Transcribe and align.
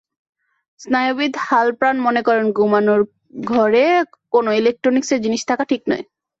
স্নায়ুবিদ 0.79 1.33
হালপার্ন 1.47 1.97
মনে 2.01 2.21
করেন, 2.21 2.45
ঘুমানোর 2.51 3.01
ঘরে 3.47 3.83
কোনো 4.33 4.49
ইলেকট্রনিকসের 4.51 5.19
জিনিস 5.21 5.41
থাকা 5.49 5.63
ঠিক 5.65 5.81
নয়। 5.89 6.03